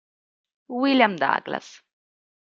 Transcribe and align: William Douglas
William 0.81 1.13
Douglas 1.15 1.69